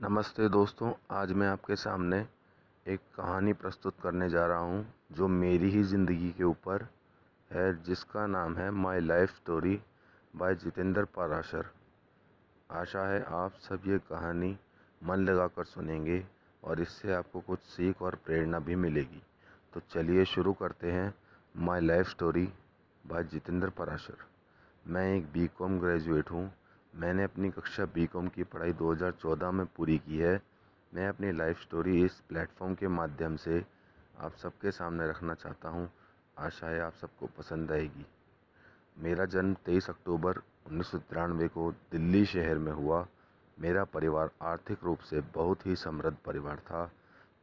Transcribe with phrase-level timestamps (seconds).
[0.00, 2.18] नमस्ते दोस्तों, आज मैं आपके सामने
[2.86, 6.86] एक कहानी प्रस्तुत करने जा रहा हूँ, जो मेरी ही ज़िंदगी के ऊपर
[7.50, 9.78] है, जिसका नाम है my life story
[10.34, 11.66] by Jitendra Parashar.
[12.70, 14.56] आशा है आप सब ये कहानी
[15.02, 16.22] मन लगाकर सुनेंगे
[16.62, 19.22] और इससे आपको कुछ सीख और प्रेरणा भी मिलेगी।
[19.74, 21.12] तो चलिए शुरू करते हैं
[21.54, 22.48] my life story
[23.04, 24.24] by Jitendra Parashar.
[24.84, 26.50] मैं एक बी कॉम ग्रेजुएट हूँ
[26.94, 30.42] मैंने अपनी कक्षा बीकॉम की पढ़ाई 2014 में पूरी की है।
[30.94, 33.66] मैं अपनी लाइफ स्टोरी इस प्लेटफॉर्म के माध्यम से
[34.18, 35.90] आप सबके सामने रखना चाहता हूँ।
[36.38, 38.06] आशा है आप सबको पसंद आएगी।
[38.98, 43.06] मेरा जन्म 23 अक्टूबर उन्नीस सौ तिरानवे को दिल्ली शहर में हुआ।
[43.60, 46.92] मेरा परिवार आर्थिक रूप से बहुत ही समृद्ध परिवार था।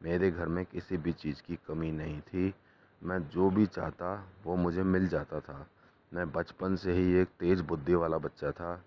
[0.02, 2.54] मेरे घर में किसी भी चीज़ की कमी नहीं थी।
[3.02, 5.66] मैं जो भी चाहता, वो मुझे मिल जाता था।
[6.14, 8.84] मैं बचपन से ही एक तेज़ बुद्धि वाला बच्चा था।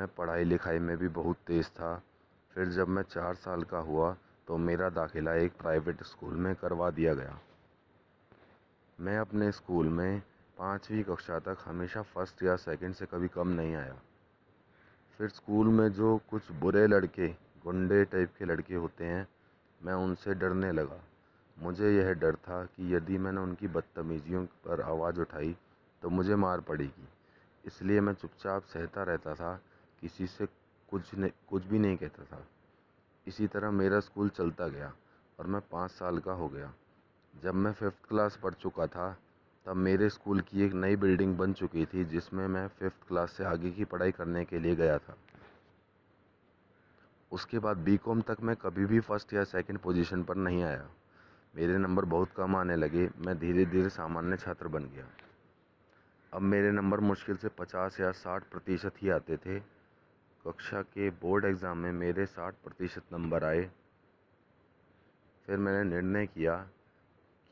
[0.00, 2.02] मैं पढ़ाई लिखाई में भी बहुत तेज़ था।
[2.54, 4.16] फिर जब मैं चार साल का हुआ
[4.48, 7.36] तो मेरा दाखिला एक प्राइवेट स्कूल में करवा दिया गया।
[8.98, 10.22] मैं अपने स्कूल में
[10.58, 14.00] पाँचवीं कक्षा तक हमेशा फ़र्स्ट या सेकंड से कभी कम नहीं आया।
[15.20, 17.28] फिर स्कूल में जो कुछ बुरे लड़के,
[17.64, 19.26] गुंडे टाइप के लड़के होते हैं,
[19.80, 21.00] मैं उनसे डरने लगा।
[21.56, 25.56] मुझे यह डर था कि यदि मैंने उनकी बदतमीज़ियों पर आवाज़ उठाई
[26.02, 27.08] तो मुझे मार पड़ेगी।
[27.64, 29.60] इसलिए मैं चुपचाप सहता रहता था
[30.02, 30.46] किसी से
[30.88, 32.46] कुछ नहीं कुछ भी नहीं कहता था।
[33.26, 34.92] इसी तरह मेरा स्कूल चलता गया
[35.38, 36.72] और मैं पाँच साल का हो गया।
[37.42, 39.16] जब मैं फिफ्थ क्लास पढ़ चुका था,
[39.66, 43.44] तब मेरे स्कूल की एक नई बिल्डिंग बन चुकी थी, जिसमें मैं फिफ्थ क्लास से
[43.44, 45.16] आगे की पढ़ाई करने के लिए गया था।
[47.32, 50.88] उसके बाद बीकॉम तक मैं कभी भी फ़र्स्ट या सेकंड पोजीशन पर नहीं आया।
[51.56, 55.06] मेरे नंबर बहुत कम आने लगे, मैं धीरे धीरे सामान्य छात्र बन गया।
[56.32, 59.79] अब मेरे नंबर मुश्किल से पचास या साठ प्रतिशत ही आते थे।
[60.44, 63.68] कक्षा के बोर्ड एग्ज़ाम में मेरे साठ प्रतिशत नंबर आए।
[65.48, 66.54] फिर मैंने निर्णय किया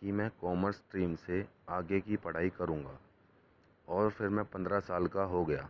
[0.02, 2.98] कि मैं कॉमर्स स्ट्रीम से आगे की पढ़ाई करूँगा
[3.88, 5.68] और फिर मैं पंद्रह साल का हो गया।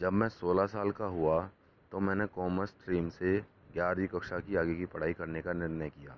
[0.00, 1.38] जब मैं सोलह साल का हुआ
[1.92, 3.38] तो मैंने कॉमर्स स्ट्रीम से
[3.72, 6.16] ग्यारहवीं कक्षा की आगे की पढ़ाई करने का निर्णय किया।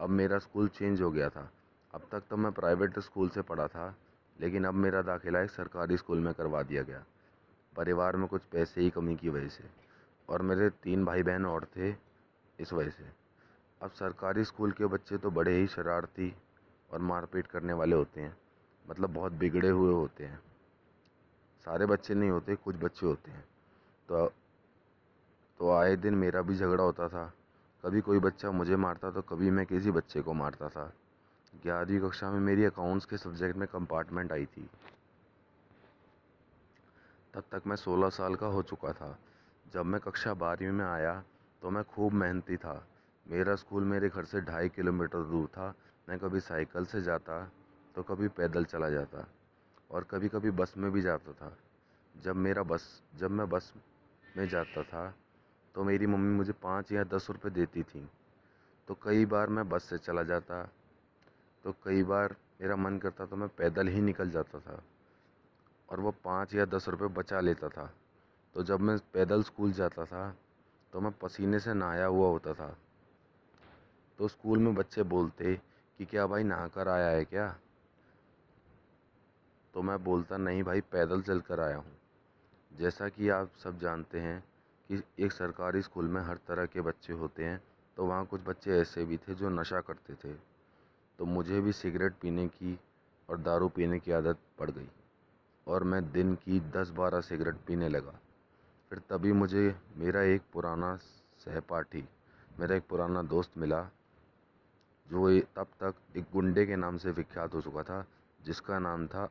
[0.00, 1.50] अब मेरा स्कूल चेंज हो गया था।
[1.94, 3.94] अब तक तो मैं प्राइवेट स्कूल से पढ़ा था,
[4.36, 7.04] लेकिन अब मेरा दाखिला एक सरकारी स्कूल में करवा दिया गया।
[7.76, 9.64] परिवार में कुछ पैसे ही कमी की वजह से
[10.28, 11.90] और मेरे तीन भाई बहन और थे
[12.58, 13.04] इस वजह से।
[13.80, 16.34] अब सरकारी स्कूल के बच्चे तो बड़े ही शरारती
[16.90, 18.36] और मारपीट करने वाले होते हैं
[18.86, 20.38] मतलब बहुत बिगड़े हुए होते हैं।
[21.64, 23.44] सारे बच्चे नहीं होते, कुछ बच्चे होते हैं।
[24.08, 24.26] तो
[25.60, 27.32] तो आए दिन मेरा भी झगड़ा होता था।
[27.84, 30.92] कभी कोई बच्चा मुझे मारता तो कभी मैं किसी बच्चे को मारता था।
[31.62, 34.68] ग्यारहवीं कक्षा में मेरी अकाउंट्स के सब्जेक्ट में कंपार्टमेंट आई थी।
[37.34, 39.16] तब तक मैं सोलह साल का हो चुका था।
[39.66, 41.22] जब मैं कक्षा बारहवीं में आया
[41.62, 42.74] तो मैं खूब मेहनती था।
[43.26, 45.74] मेरा स्कूल मेरे घर से ढाई किलोमीटर दूर था।
[46.08, 47.44] मैं कभी साइकिल से जाता
[47.94, 49.26] तो कभी पैदल चला जाता
[49.90, 51.56] और कभी कभी बस में भी जाता था।
[52.14, 53.72] जब मेरा बस, जब मैं बस
[54.36, 55.14] में जाता था
[55.74, 58.08] तो मेरी मम्मी मुझे पाँच या दस रुपये देती थी।
[58.88, 60.62] तो कई बार मैं बस से चला जाता
[61.64, 64.82] तो कई बार मेरा मन करता तो मैं पैदल ही निकल जाता था।
[65.92, 67.90] और वो पाँच या दस रुपये बचा लेता था।
[68.54, 70.34] तो जब मैं पैदल स्कूल जाता था
[70.92, 72.76] तो मैं पसीने से नहाया हुआ होता था।
[74.18, 75.54] तो स्कूल में बच्चे बोलते
[75.98, 77.48] कि, क्या भाई नहा कर आया है क्या?
[79.74, 81.96] तो मैं बोलता, नहीं भाई, पैदल चल कर आया हूँ।
[82.70, 84.40] जैसा कि आप सब जानते हैं
[84.90, 87.60] कि एक सरकारी स्कूल में हर तरह के बच्चे होते हैं
[87.96, 90.34] तो वहाँ कुछ बच्चे ऐसे भी थे जो नशा करते थे।
[91.18, 92.78] तो मुझे भी सिगरेट पीने की
[93.28, 94.88] और दारू पीने की आदत पड़ गई।
[95.66, 98.18] और मैं दिन की दस बारह सिगरेट पीने लगा।
[98.90, 100.96] फिर तभी मुझे मेरा एक पुराना
[101.38, 102.04] सहपाठी,
[102.58, 103.82] मेरा एक पुराना दोस्त मिला,
[105.08, 108.04] जो तब तक एक गुंडे के नाम से विख्यात हो चुका था,
[108.40, 109.28] जिसका नाम था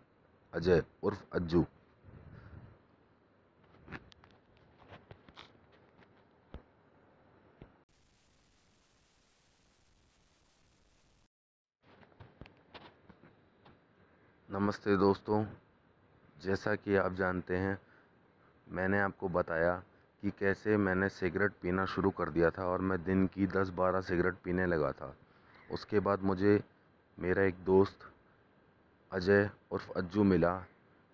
[0.54, 1.66] अजय उर्फ़ अज्जू।
[14.50, 15.44] नमस्ते दोस्तों
[16.44, 17.78] जैसा कि आप जानते हैं,
[18.68, 19.84] मैंने आपको बताया
[20.24, 24.02] कि कैसे मैंने सिगरेट पीना शुरू कर दिया था और मैं दिन की दस बारह
[24.02, 25.16] सिगरेट पीने लगा था।
[25.72, 26.64] उसके बाद मुझे
[27.20, 28.00] मेरा एक दोस्त,
[29.12, 30.66] अजय उर्फ़ अज्जू, मिला,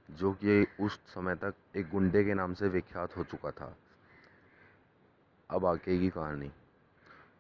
[0.09, 3.75] जो कि उस समय तक एक गुंडे के नाम से विख्यात हो चुका था।
[5.49, 6.51] अब आगे की कहानी।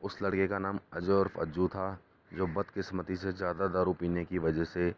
[0.01, 1.99] उस लड़के का नाम अजय उर्फ़ अज्जू था,
[2.33, 4.95] जो बदकिस्मती से ज़्यादा दारू पीने की वजह से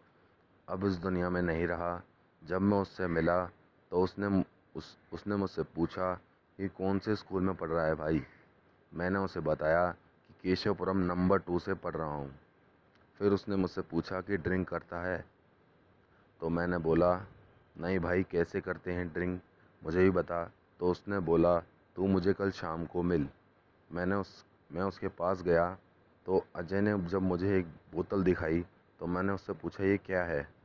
[0.68, 2.02] अब इस दुनिया में नहीं रहा।
[2.44, 3.46] जब मैं उससे मिला
[3.92, 4.44] तो उसने
[4.76, 6.14] उस, उसने मुझसे पूछा
[6.58, 8.22] कि कौन से स्कूल में पढ़ रहा है भाई?
[8.94, 12.40] मैंने उसे बताया कि केशवपुरम नंबर टू से पढ़ रहा हूँ।
[13.18, 15.26] फिर उसने मुझसे पूछा कि ड्रिंक करता है?
[16.42, 17.26] तो मैंने बोला,
[17.78, 19.42] नहीं भाई, कैसे करते हैं ड्रिंक?
[19.84, 20.44] मुझे भी बता।
[20.80, 21.60] तो उसने बोला,
[21.96, 23.30] तू मुझे कल शाम को मिल।
[23.92, 25.78] मैंने उस, मैं उसके पास गया
[26.26, 28.66] तो अजय ने जब मुझे एक बोतल दिखाई
[29.00, 30.59] तो मैंने उससे पूछा, ये क्या है?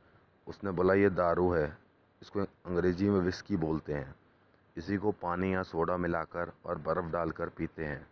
[0.47, 1.77] उसने बोला, ये दारू है।
[2.21, 4.15] इसको अंग्रेज़ी में विस्की बोलते हैं।
[4.77, 8.07] इसी को पानी या सोडा मिलाकर और बर्फ़ डालकर पीते हैं।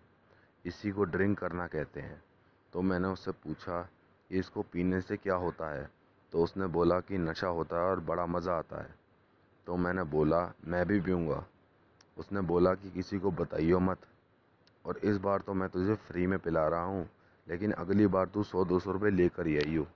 [0.65, 2.23] इसी को ड्रिंक करना कहते हैं।
[2.73, 3.89] तो मैंने उससे पूछा
[4.31, 5.89] इसको पीने से क्या होता है?
[6.31, 8.95] तो उसने बोला कि नशा होता है और बड़ा मज़ा आता है।
[9.67, 11.45] तो मैंने बोला, मैं भी पीऊँगा।
[12.17, 13.97] उसने बोला कि, किसी को बताइयो मत।
[14.85, 17.09] और इस बार तो मैं तुझे फ्री में पिला रहा हूँ,
[17.49, 19.87] लेकिन अगली बार तू सौ दो सौ रुपये लेकर ही आई आइयो।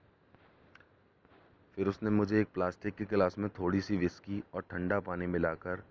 [1.78, 5.84] फिर उसने मुझे एक प्लास्टिक की गिलास में थोड़ी सी विस्की और ठंडा पानी मिलाकर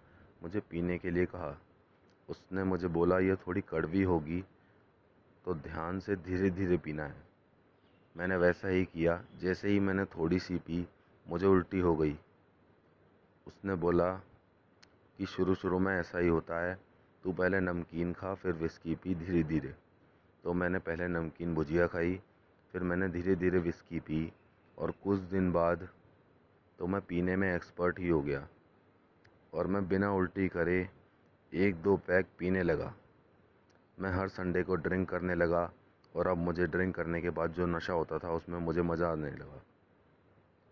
[0.42, 1.54] मुझे पीने के लिए कहा।
[2.28, 4.42] उसने मुझे बोला, यह थोड़ी कड़वी होगी
[5.44, 7.22] तो ध्यान से धीरे धीरे पीना है।
[8.16, 10.86] मैंने वैसा ही किया, जैसे ही मैंने थोड़ी सी पी,
[11.26, 12.16] मुझे उल्टी हो गई।
[13.46, 14.10] उसने बोला
[15.18, 16.74] कि शुरू शुरू में ऐसा ही होता है,
[17.24, 19.74] तू पहले नमकीन खा, फिर विस्की पी धीरे धीरे
[20.44, 22.20] तो मैंने पहले नमकीन भुजिया खाई,
[22.74, 24.32] फिर मैंने धीरे धीरे विस्की पी।
[24.78, 25.88] और कुछ दिन बाद
[26.78, 28.46] तो मैं पीने में एक्सपर्ट ही हो गया
[29.52, 30.78] और मैं बिना उल्टी करे
[31.52, 32.92] एक दो पैक पीने लगा।
[33.98, 35.70] मैं हर संडे को ड्रिंक करने लगा
[36.14, 39.30] और अब मुझे ड्रिंक करने के बाद जो नशा होता था उसमें मुझे मज़ा आने
[39.32, 39.62] लगा।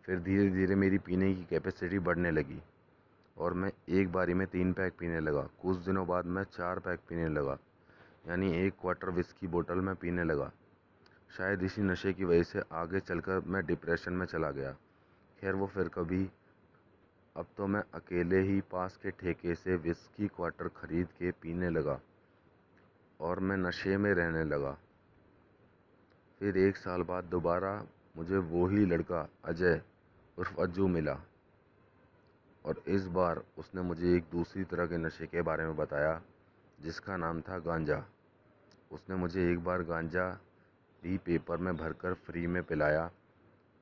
[0.05, 2.61] फिर धीरे धीरे मेरी पीने की कैपेसिटी बढ़ने लगी
[3.37, 7.01] और मैं एक बारी में तीन पैक पीने लगा। कुछ दिनों बाद मैं चार पैक
[7.09, 7.56] पीने लगा,
[8.29, 10.51] यानी एक क्वार्टर विस्की बोतल मैं पीने लगा।
[11.36, 14.72] शायद इसी नशे की वजह से आगे चलकर मैं डिप्रेशन में चला गया।
[15.40, 16.31] खैर, वो फिर कभी।
[17.36, 22.00] अब तो मैं अकेले ही पास के ठेके से विस्की क्वार्टर ख़रीद के पीने लगा
[23.20, 24.78] और मैं नशे में रहने लगा।
[26.38, 27.86] फिर एक साल बाद दोबारा
[28.16, 29.82] मुझे वो ही लड़का, अजय,
[30.38, 31.20] उर्फ़ अज्जू मिला।
[32.64, 36.22] और इस बार उसने मुझे एक दूसरी तरह के नशे के बारे में बताया,
[36.81, 38.04] जिसका नाम था गांजा।
[38.90, 40.40] उसने मुझे एक बार गांजा
[41.05, 43.11] भी पेपर में भरकर फ्री में पिलाया।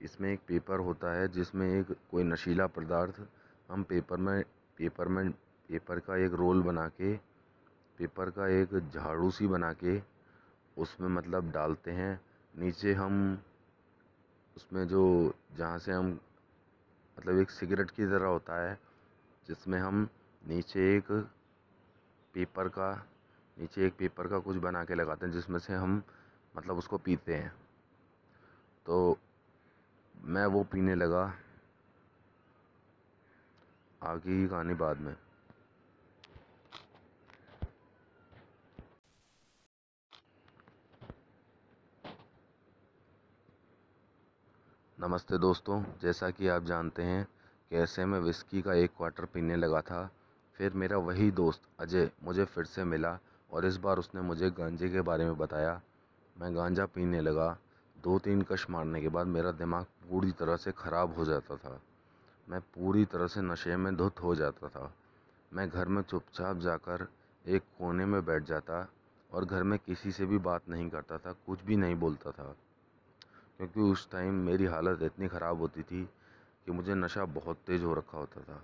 [0.01, 3.21] इसमें एक पेपर होता है जिसमें एक कोई नशीला पदार्थ
[3.71, 4.43] हम पेपर में
[4.79, 7.17] पेपर में, पेपर का एक रोल बना के
[7.99, 10.01] पेपर का एक झाड़ू सी बना के
[10.77, 12.21] उसमें मतलब डालते हैं।
[12.55, 13.39] नीचे हम
[14.57, 16.11] उसमें जो, जहाँ से हम
[17.19, 18.79] मतलब एक सिगरेट की तरह होता है,
[19.47, 20.09] जिसमें हम
[20.45, 21.13] नीचे एक
[22.35, 22.93] पेपर का,
[23.57, 26.03] नीचे एक पेपर का कुछ बना के लगाते हैं, जिसमें से हम
[26.57, 27.53] मतलब उसको पीते हैं।
[28.87, 29.19] तो
[30.23, 31.35] मैं वो पीने लगा।
[34.03, 35.17] आगे की कहानी बाद में।
[45.01, 47.29] नमस्ते दोस्तों, जैसा कि आप जानते हैं
[47.71, 50.11] कि ऐसे में विस्की का एक क्वार्टर पीने लगा था।
[50.55, 53.19] फिर मेरा वही दोस्त अजय मुझे फिर से मिला
[53.53, 55.83] और इस बार उसने मुझे गांजे के बारे में बताया।
[56.43, 57.59] मैं गांजा पीने लगा।
[58.05, 61.81] दो तीन कश मारने के बाद मेरा दिमाग पूरी तरह से ख़राब हो जाता था।
[62.49, 64.95] मैं पूरी तरह से नशे में धुत हो जाता था।
[65.53, 67.09] मैं घर में चुपचाप जाकर
[67.47, 68.89] एक कोने में बैठ जाता
[69.33, 72.57] और घर में किसी से भी बात नहीं करता था, कुछ भी नहीं बोलता था।
[73.57, 76.05] क्योंकि उस टाइम मेरी हालत इतनी ख़राब होती थी
[76.65, 78.63] कि मुझे नशा बहुत तेज़ हो रखा होता था।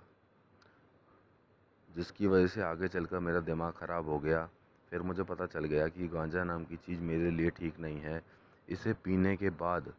[1.95, 4.49] जिसकी वजह से आगे चलकर मेरा दिमाग ख़राब हो गया
[4.91, 8.21] फिर मुझे पता चल गया कि गांजा नाम की चीज़ मेरे लिए ठीक नहीं है।
[8.69, 9.93] इसे पीने के बाद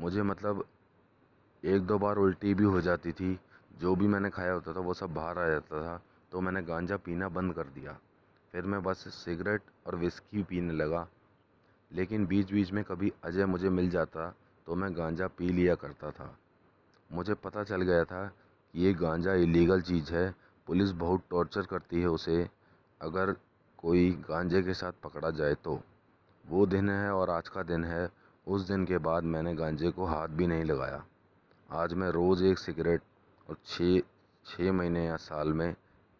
[0.00, 0.64] मुझे मतलब
[1.62, 3.38] एक दो बार उल्टी भी हो जाती थी।
[3.78, 6.00] जो भी मैंने खाया होता था वो सब बाहर आ जाता था
[6.32, 7.98] तो मैंने गांजा पीना बंद कर दिया।
[8.52, 11.06] फिर मैं बस सिगरेट और विस्की पीने लगा।
[11.90, 14.34] लेकिन बीच बीच में कभी अजय मुझे मिल जाता
[14.66, 16.36] तो मैं गांजा पी लिया करता था।
[17.10, 20.34] मुझे पता चल गया था कि ये गांजा इलीगल चीज़ है।
[20.66, 22.48] पुलिस बहुत टॉर्चर करती है उसे।
[23.00, 23.32] अगर
[23.86, 25.82] कोई गांजे के साथ पकड़ा जाए तो।
[26.48, 28.10] वो दिन है और आज का दिन है।
[28.46, 31.06] उस दिन के बाद मैंने गांजे को हाथ भी नहीं लगाया।
[31.70, 33.00] आज मैं रोज़ एक सिगरेट
[33.50, 34.00] और छः
[34.46, 35.74] छः महीने या साल में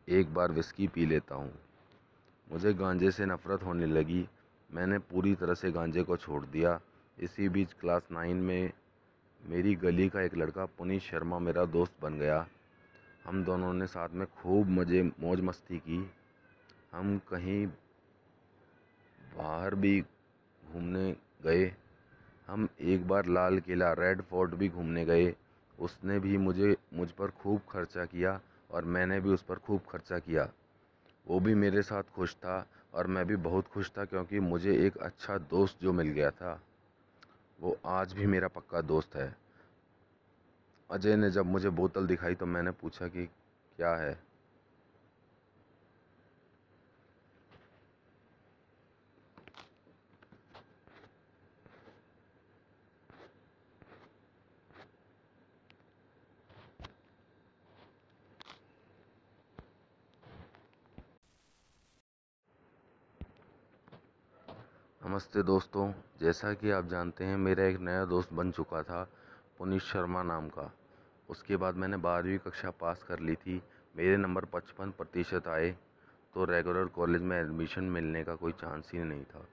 [0.08, 1.52] एक बार विस्की पी लेता हूँ।
[2.52, 4.28] मुझे गांजे से नफ़रत होने लगी।
[4.74, 6.80] मैंने पूरी तरह से गांजे को छोड़ दिया।
[7.18, 8.72] इसी बीच क्लास नाइन में
[9.46, 12.46] मेरी गली का एक लड़का पुनीत शर्मा मेरा दोस्त बन गया।
[13.24, 16.10] हम दोनों ने साथ में खूब मज़े, मौज मस्ती की।
[16.96, 17.66] हम कहीं
[19.36, 20.00] बाहर भी
[20.62, 21.74] घूमने गए,
[22.46, 25.34] हम एक बार लाल किला, रेड फोर्ट भी घूमने गए,
[25.78, 30.18] उसने भी मुझे, मुझ पर खूब खर्चा किया और मैंने भी उस पर खूब खर्चा
[30.18, 30.48] किया।
[31.26, 34.96] वो भी मेरे साथ खुश था और मैं भी बहुत खुश था क्योंकि मुझे एक
[34.96, 36.60] अच्छा दोस्त जो मिल गया था,
[37.60, 39.36] वो आज भी मेरा पक्का दोस्त है।
[40.90, 43.26] अजय ने जब मुझे बोतल दिखाई तो मैंने पूछा कि
[43.76, 44.18] क्या है?
[65.16, 65.84] नमस्ते दोस्तों,
[66.20, 69.02] जैसा कि आप जानते हैं, मेरा एक नया दोस्त बन चुका था,
[69.58, 70.70] पुनीत शर्मा नाम का।
[71.28, 73.54] उसके बाद मैंने बारहवीं कक्षा पास कर ली थी,
[73.94, 75.70] मेरे नंबर पचपन प्रतिशत आए
[76.34, 79.44] तो रेगुलर कॉलेज में एडमिशन मिलने का कोई चांस ही नहीं था।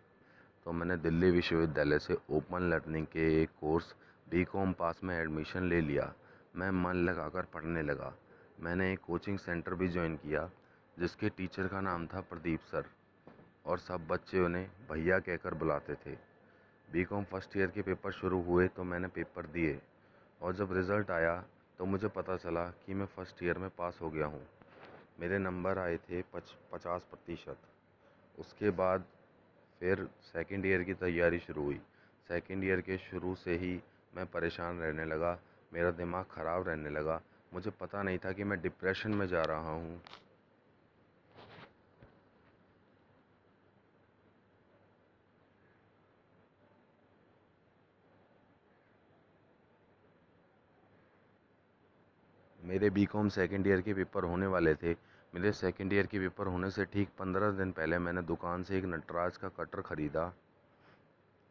[0.66, 3.94] तो मैंने दिल्ली विश्वविद्यालय से ओपन लर्निंग के एक कोर्स
[4.30, 6.12] बी कॉम पास में एडमिशन ले लिया।
[6.56, 8.14] मैं मन लगाकर पढ़ने लगा।
[8.60, 10.50] मैंने एक कोचिंग सेंटर भी ज्वाइन किया,
[10.98, 12.90] जिसके टीचर का नाम था प्रदीप सर।
[13.66, 16.16] और सब बच्चे उन्हें भैया कहकर बुलाते थे।
[16.90, 19.80] बी कॉम फ़र्स्ट ईयर के पेपर शुरू हुए तो मैंने पेपर दिए
[20.42, 21.36] और जब रिज़ल्ट आया
[21.80, 24.42] तो मुझे पता चला कि मैं फ़र्स्ट ईयर में पास हो गया हूँ।
[25.20, 27.58] मेरे नंबर आए थे पच, पचास प्रतिशत।
[28.38, 29.06] उसके बाद
[29.82, 31.80] फिर सेकेंड ईयर की तैयारी शुरू हुई।
[32.30, 33.80] सेकेंड ईयर के शुरू से ही
[34.14, 35.38] मैं परेशान रहने लगा,
[35.72, 37.22] मेरा दिमाग ख़राब रहने लगा।
[37.54, 40.02] मुझे पता नहीं था कि मैं डिप्रेशन में जा रहा हूँ।
[52.64, 54.92] मेरे बी कॉम सेकेंड ईयर के पेपर होने वाले थे।
[55.34, 58.86] मेरे सेकेंड ईयर के पेपर होने से ठीक पंद्रह दिन पहले मैंने दुकान से एक
[58.86, 60.32] नटराज का कटर ख़रीदा।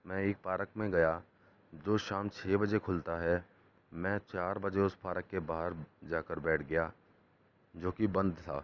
[0.04, 1.22] मैं एक पार्क में गया,
[1.72, 3.44] जो शाम छः बजे खुलता है।
[3.92, 6.90] मैं चार बजे उस पार्क के बाहर जाकर बैठ गया,
[7.74, 8.58] जो कि बंद था।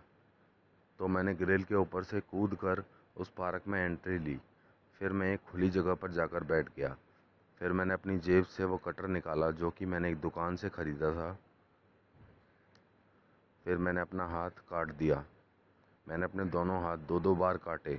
[1.00, 2.83] तो मैंने ग्रिल के ऊपर से कूद कर
[3.17, 4.38] उस पार्क में एंट्री ली।
[5.00, 6.97] फिर मैं एक खुली जगह पर जाकर बैठ गया।
[7.61, 11.12] फिर मैंने अपनी जेब से वो कटर निकाला, जो कि मैंने एक दुकान से ख़रीदा
[11.12, 11.37] था।
[13.68, 15.16] फिर मैंने अपना हाथ काट दिया।
[16.06, 17.98] मैंने अपने दोनों हाथ दो दो बार काटे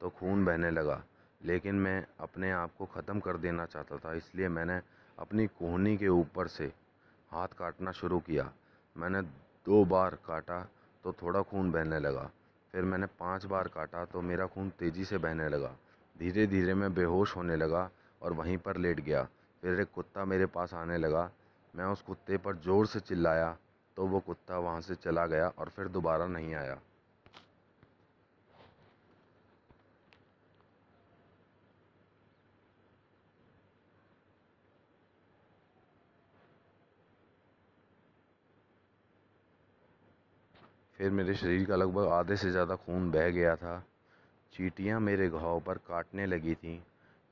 [0.00, 1.02] तो खून बहने लगा।
[1.40, 4.80] लेकिन मैं अपने आप को ख़त्म कर देना चाहता था, इसलिए मैंने
[5.18, 6.72] अपनी कोहनी के ऊपर से
[7.30, 8.50] हाथ काटना शुरू किया।
[8.96, 9.20] मैंने
[9.66, 10.60] दो बार काटा
[11.04, 12.30] तो थोड़ा खून बहने लगा।
[12.74, 15.74] फिर मैंने पाँच बार काटा तो मेरा खून तेज़ी से बहने लगा।
[16.16, 17.88] धीरे धीरे मैं बेहोश होने लगा
[18.22, 19.28] और वहीं पर लेट गया।
[19.62, 21.30] फिर एक कुत्ता मेरे पास आने लगा।
[21.74, 23.56] मैं उस कुत्ते पर ज़ोर से चिल्लाया
[23.96, 26.78] तो वो कुत्ता वहाँ से चला गया और फिर दोबारा नहीं आया।
[40.98, 43.78] फिर मेरे शरीर का लगभग आधे से ज़्यादा खून बह गया था।
[44.52, 46.78] चीटियाँ मेरे घाव पर काटने लगी थीं।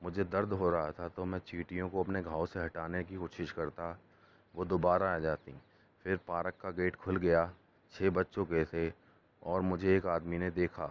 [0.02, 3.52] मुझे दर्द हो रहा था तो मैं चीटियों को अपने घाव से हटाने की कोशिश
[3.52, 3.96] करता।
[4.54, 5.54] वो दोबारा आ जाती।
[6.04, 7.52] फिर पार्क का गेट खुल गया
[7.92, 8.92] छः बज चुके थे
[9.42, 10.84] और मुझे एक आदमी ने देखा।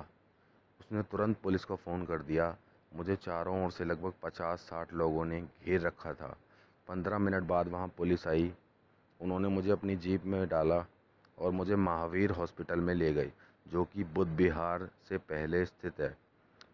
[0.79, 2.55] उसने तुरंत पुलिस को फ़ोन कर दिया।
[2.96, 6.38] मुझे चारों ओर से लगभग पचास साठ लोगों ने घेर रखा था।
[6.88, 8.53] पंद्रह मिनट बाद वहाँ पुलिस आई।
[9.22, 10.86] उन्होंने मुझे अपनी जीप में डाला
[11.39, 13.32] और मुझे महावीर हॉस्पिटल में ले गए,
[13.67, 16.17] जो कि बुद्ध विहार से पहले स्थित है।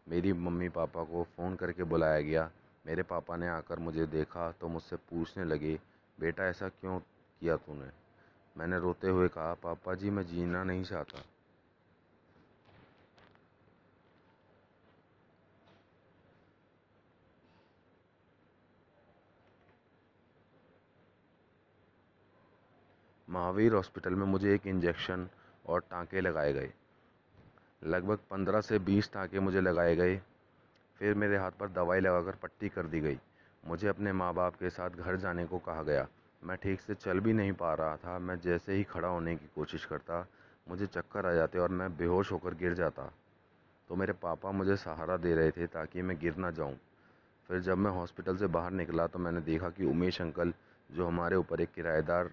[0.09, 2.51] मेरी मम्मी पापा को फ़ोन करके बुलाया गया।
[2.85, 5.79] मेरे पापा ने आकर मुझे देखा तो मुझसे पूछने लगे,
[6.19, 8.08] बेटा, ऐसा क्यों किया तूने?
[8.57, 11.23] मैंने रोते हुए कहा, पापा जी, मैं जीना नहीं चाहता।
[23.29, 25.29] महावीर हॉस्पिटल में मुझे एक इंजेक्शन
[25.65, 26.73] और टाँके लगाए गए।
[27.83, 30.21] लगभग पंद्रह से बीस टाँके मुझे लगाए गए।
[30.99, 33.19] फिर मेरे हाथ पर दवाई लगाकर पट्टी कर दी गई।
[33.65, 36.07] मुझे अपने माँ बाप के साथ घर जाने को कहा गया।
[36.43, 39.47] मैं ठीक से चल भी नहीं पा रहा था। मैं जैसे ही खड़ा होने की
[39.55, 40.25] कोशिश करता,
[40.69, 43.11] मुझे चक्कर आ जाते और मैं बेहोश होकर गिर जाता।
[43.89, 46.77] तो मेरे पापा मुझे सहारा दे रहे थे ताकि मैं गिर ना जाऊँ।
[47.49, 50.53] फिर जब मैं हॉस्पिटल से बाहर निकला तो मैंने देखा कि उमेश अंकल,
[50.89, 52.27] जो हमारे ऊपर एक किराएदार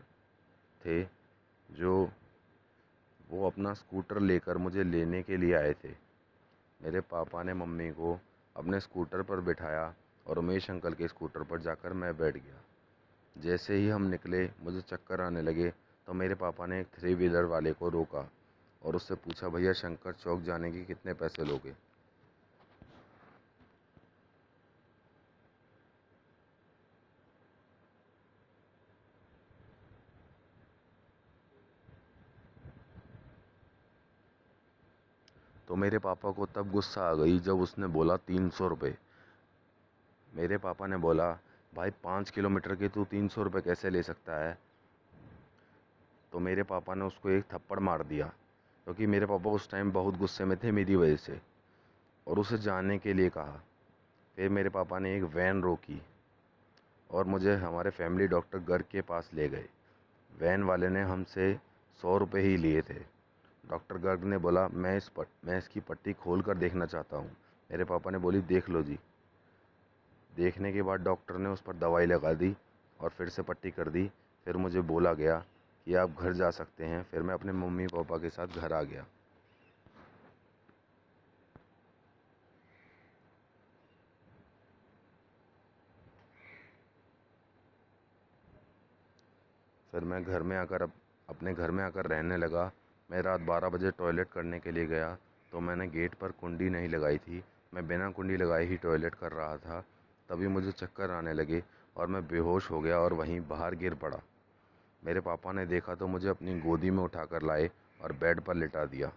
[0.85, 1.03] थे,
[1.69, 2.11] जो
[3.31, 5.95] वो अपना स्कूटर लेकर मुझे लेने के लिए आए थे।
[6.81, 8.19] मेरे पापा ने मम्मी को
[8.57, 9.95] अपने स्कूटर पर बिठाया
[10.27, 12.63] और उमेश अंकल के स्कूटर पर जाकर मैं बैठ गया।
[13.37, 15.69] जैसे ही हम निकले, मुझे चक्कर आने लगे
[16.07, 18.29] तो मेरे पापा ने थ्री व्हीलर वाले को रोका
[18.83, 21.75] और उससे पूछा, भैया, शंकर चौक जाने के कितने पैसे लोगे?
[35.69, 38.97] तो मेरे पापा को तब गुस्सा आ गई जब उसने बोला, तीन सौ रुपये
[40.33, 41.31] मेरे पापा ने बोला
[41.77, 44.59] भाई, पाँच किलोमीटर के तू तीन सौ रुपये कैसे ले सकता है?
[46.33, 48.27] तो मेरे पापा ने उसको एक थप्पड़ मार दिया,
[48.85, 51.41] क्योंकि मेरे पापा उस टाइम बहुत गुस्से में थे मेरी वजह से,
[52.27, 53.61] और उसे जाने के लिए कहा।
[54.37, 56.03] फिर मेरे पापा ने एक वैन रोकी,
[57.11, 59.69] और मुझे हमारे फैमिली डॉक्टर घर के पास ले गए।
[60.39, 61.61] वैन वाले ने हमसे
[62.03, 63.01] सौ रुपये ही लिए थे।
[63.67, 67.37] डॉक्टर गर्ग ने बोला, मैं इस पट, मैं इसकी पट्टी खोल कर देखना चाहता हूँ।
[67.71, 68.99] मेरे पापा ने बोली, देख लो जी।
[70.37, 72.55] देखने के बाद डॉक्टर ने उस पर दवाई लगा दी
[73.01, 74.11] और फिर से पट्टी कर दी।
[74.47, 75.37] फिर मुझे बोला गया
[75.87, 78.83] कि आप घर जा सकते हैं। फिर मैं अपने मम्मी पापा के साथ घर आ
[78.83, 79.05] गया।
[89.93, 92.71] फिर मैं घर में आकर अपने घर में आकर रहने लगा।
[93.11, 95.17] मैं रात बारह बजे टॉयलेट करने के लिए गया
[95.53, 97.43] तो मैंने गेट पर कुंडी नहीं लगाई थी।
[97.75, 99.85] मैं बिना कुंडी लगाए ही टॉयलेट कर रहा था।
[100.29, 101.63] तभी मुझे चक्कर आने लगे
[101.97, 104.21] और मैं बेहोश हो गया और वहीं बाहर गिर पड़ा।
[105.03, 108.85] मेरे पापा ने देखा तो मुझे अपनी गोदी में उठाकर लाए और बेड पर लिटा
[108.85, 109.13] दिया।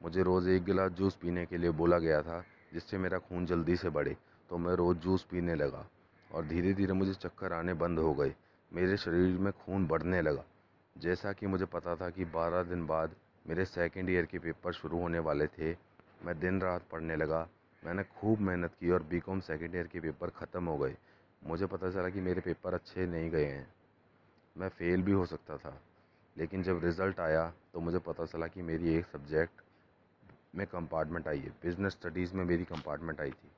[0.00, 2.42] मुझे रोज़ एक गिलास जूस पीने के लिए बोला गया था,
[2.72, 4.16] जिससे मेरा खून जल्दी से बढ़े
[4.50, 5.86] तो मैं रोज़ जूस पीने लगा
[6.30, 8.34] और धीरे धीरे मुझे चक्कर आने बंद हो गए।
[8.72, 10.44] मेरे शरीर में खून बढ़ने लगा।
[10.96, 13.14] जैसा कि मुझे पता था कि बारह दिन बाद
[13.46, 15.72] मेरे सेकेंड ईयर के पेपर शुरू होने वाले थे,
[16.24, 17.48] मैं दिन रात पढ़ने लगा
[17.82, 20.96] मैंने खूब मेहनत की और बी कॉम सेकेंड ईयर के पेपर ख़त्म हो गए।
[21.42, 23.66] मुझे पता चला कि मेरे पेपर अच्छे नहीं गए हैं।
[24.56, 25.76] मैं फ़ेल भी हो सकता था,
[26.36, 29.62] लेकिन जब रिज़ल्ट आया तो मुझे पता चला कि मेरी एक सब्जेक्ट
[30.54, 33.50] में कंपार्टमेंट आई है। बिज़नेस स्टडीज़ में मेरी कंपार्टमेंट आई थी।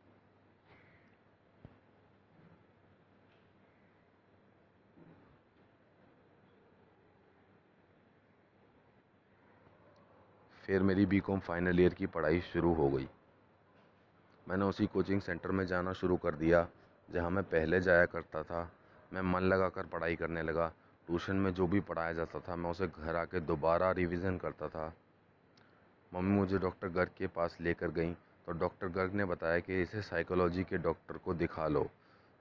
[10.65, 13.09] फिर मेरी बी कॉम फाइनल ईयर की पढ़ाई शुरू हो गई।
[14.51, 16.67] मैंने उसी कोचिंग सेंटर में जाना शुरू कर दिया,
[17.09, 18.71] जहाँ मैं पहले जाया करता था।
[19.13, 20.67] मैं मन लगा कर पढ़ाई करने लगा।
[21.09, 24.93] ट्यूशन में जो भी पढ़ाया जाता था, मैं उसे घर आके दोबारा रिवीजन करता था।
[26.13, 28.13] मम्मी मुझे डॉक्टर गर्ग के पास लेकर गई
[28.47, 31.89] तो डॉक्टर गर्ग ने बताया कि इसे साइकोलॉजी के डॉक्टर को दिखा लो।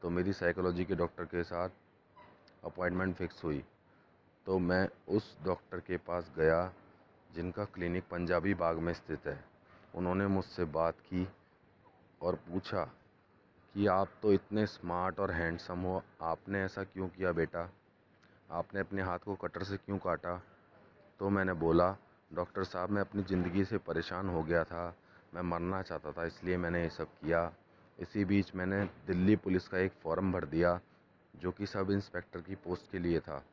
[0.01, 1.69] तो मेरी साइकोलॉजी के डॉक्टर के साथ
[2.63, 3.63] अपॉइंटमेंट फिक्स हुई।
[4.47, 6.71] तो मैं उस डॉक्टर के पास गया,
[7.29, 9.43] जिनका क्लिनिक पंजाबी बाग में स्थित है।
[9.95, 11.27] उन्होंने मुझसे बात की
[12.21, 12.83] और पूछा
[13.75, 17.69] कि आप तो इतने स्मार्ट और हैंडसम हो, आपने ऐसा क्यों किया बेटा?
[18.51, 20.41] आपने अपने हाथ को कटर से क्यों काटा?
[21.19, 21.95] तो मैंने बोला,
[22.33, 24.95] डॉक्टर साहब, मैं अपनी ज़िंदगी से परेशान हो गया था,
[25.33, 27.51] मैं मरना चाहता था, इसलिए मैंने ये सब किया।
[27.99, 30.79] इसी बीच मैंने दिल्ली पुलिस का एक फॉर्म भर दिया,
[31.35, 33.43] जो कि सब इंस्पेक्टर की पोस्ट के लिए था।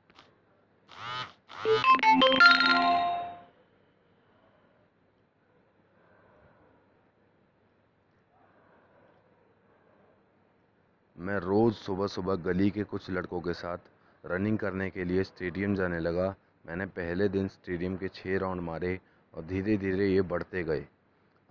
[11.27, 13.79] मैं रोज़ सुबह सुबह गली के कुछ लड़कों के साथ
[14.25, 16.29] रनिंग करने के लिए स्टेडियम जाने लगा।
[16.65, 18.99] मैंने पहले दिन स्टेडियम के छः राउंड मारे
[19.35, 20.87] और धीरे धीरे ये बढ़ते गए।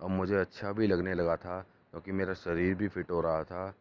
[0.00, 3.74] अब मुझे अच्छा भी लगने लगा था क्योंकि मेरा शरीर भी फिट हो रहा था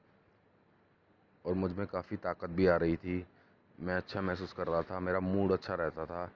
[1.46, 3.26] और मुझमें काफ़ी ताकत भी आ रही थी।
[3.80, 6.30] मैं अच्छा महसूस कर रहा था, मेरा मूड अच्छा रहता था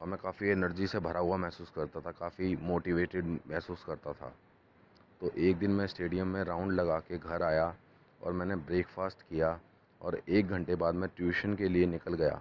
[0.00, 4.34] और मैं काफ़ी एनर्जी से भरा हुआ महसूस करता था, काफ़ी मोटिवेटेड महसूस करता था।
[5.20, 7.74] तो एक दिन मैं स्टेडियम में राउंड लगा के घर आया
[8.22, 9.58] और मैंने ब्रेकफास्ट किया
[10.00, 12.40] और एक घंटे बाद मैं ट्यूशन के लिए निकल गया।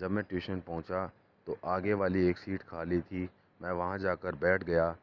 [0.00, 1.06] जब मैं ट्यूशन पहुँचा
[1.46, 3.28] तो आगे वाली एक सीट खाली थी।
[3.60, 4.96] मैं वहाँ जाकर बैठ गया।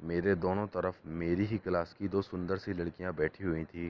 [0.00, 3.88] मेरे दोनों तरफ़ मेरी ही क्लास की दो सुंदर सी लड़कियाँ बैठी हुई थी।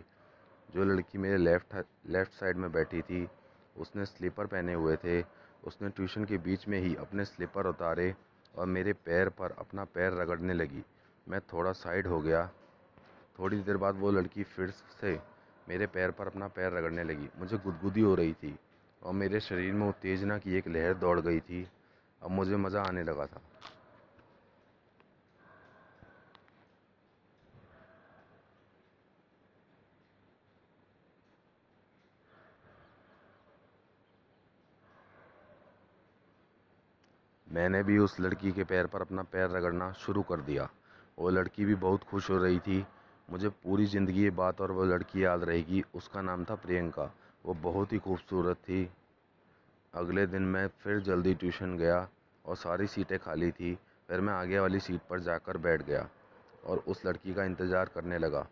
[0.75, 3.27] जो लड़की मेरे लेफ़्ट लेफ़्ट साइड में बैठी थी।
[3.77, 5.21] उसने स्लीपर पहने हुए थे।
[5.65, 8.15] उसने ट्यूशन के बीच में ही अपने स्लीपर उतारे
[8.55, 10.83] और मेरे पैर पर अपना पैर रगड़ने लगी।
[11.27, 12.47] मैं थोड़ा साइड हो गया।
[13.39, 15.19] थोड़ी देर बाद वो लड़की फिर से
[15.69, 18.59] मेरे पैर पर अपना पैर रगड़ने लगी। मुझे गुदगुदी हो रही थी
[19.03, 21.67] और मेरे शरीर में उत्तेजना की एक लहर दौड़ गई थी।
[22.23, 23.41] अब मुझे मज़ा आने लगा था।
[37.49, 40.69] मैंने भी उस लड़की के पैर पर अपना पैर रगड़ना शुरू कर दिया।
[41.19, 42.87] वो लड़की भी बहुत खुश हो रही थी।
[43.29, 47.11] मुझे पूरी ज़िंदगी ये बात और वो लड़की याद रहेगी। उसका नाम था प्रियंका।
[47.45, 48.89] वो बहुत ही खूबसूरत थी।
[49.95, 52.09] अगले दिन मैं फिर जल्दी ट्यूशन गया
[52.45, 53.75] और सारी सीटें खाली थी।
[54.09, 56.09] फिर मैं आगे वाली सीट पर जाकर बैठ गया
[56.67, 58.47] और उस लड़की का इंतज़ार करने लगा।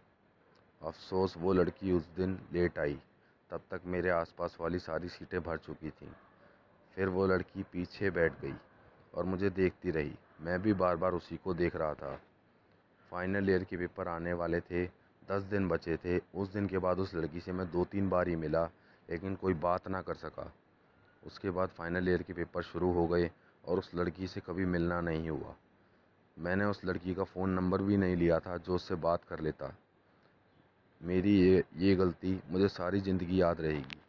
[0.80, 2.98] अफसोस, वो लड़की उस दिन लेट आई।
[3.50, 6.12] तब तक मेरे आसपास वाली सारी सीटें भर चुकी थीं।
[6.96, 8.54] फिर वो लड़की पीछे बैठ गई
[9.14, 12.18] और मुझे देखती रही। मैं भी बार बार उसी को देख रहा था।
[13.14, 14.84] फाइनल ईयर के पेपर आने वाले थे,
[15.22, 18.28] दस दिन बचे थे। उस दिन के बाद उस लड़की से मैं दो तीन बार
[18.28, 18.64] ही मिला,
[19.08, 20.50] लेकिन कोई बात ना कर सका।
[21.22, 23.30] उसके बाद फाइनल ईयर के पेपर शुरू हो गए
[23.64, 25.54] और उस लड़की से कभी मिलना नहीं हुआ।
[26.36, 29.72] मैंने उस लड़की का फ़ोन नंबर भी नहीं लिया था जो उससे बात कर लेता।
[31.00, 34.00] मेरी ये ये गलती मुझे सारी ज़िंदगी याद रहेगी।